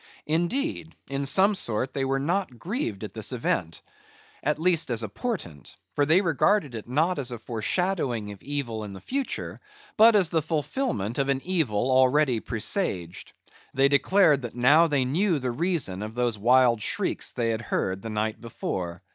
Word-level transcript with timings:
Indeed, 0.25 0.95
in 1.11 1.27
some 1.27 1.53
sort, 1.53 1.93
they 1.93 2.05
were 2.05 2.17
not 2.17 2.57
grieved 2.57 3.03
at 3.03 3.13
this 3.13 3.31
event, 3.31 3.83
at 4.41 4.57
least 4.57 4.89
as 4.89 5.03
a 5.03 5.09
portent; 5.09 5.75
for 5.93 6.07
they 6.07 6.21
regarded 6.21 6.73
it, 6.73 6.89
not 6.89 7.19
as 7.19 7.31
a 7.31 7.37
foreshadowing 7.37 8.31
of 8.31 8.41
evil 8.41 8.83
in 8.83 8.93
the 8.93 8.99
future, 8.99 9.61
but 9.97 10.15
as 10.15 10.29
the 10.29 10.41
fulfilment 10.41 11.19
of 11.19 11.29
an 11.29 11.39
evil 11.43 11.91
already 11.91 12.39
presaged. 12.39 13.33
They 13.75 13.89
declared 13.89 14.41
that 14.41 14.55
now 14.55 14.87
they 14.87 15.05
knew 15.05 15.37
the 15.37 15.51
reason 15.51 16.01
of 16.01 16.15
those 16.15 16.35
wild 16.35 16.81
shrieks 16.81 17.31
they 17.31 17.51
had 17.51 17.61
heard 17.61 18.01
the 18.01 18.09
night 18.09 18.41
before. 18.41 19.03